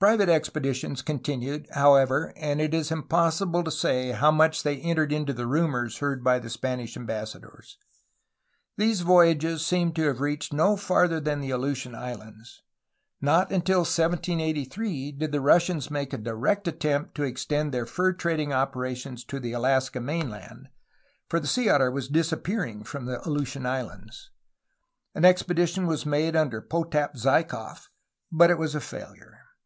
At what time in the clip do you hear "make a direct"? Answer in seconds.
15.88-16.66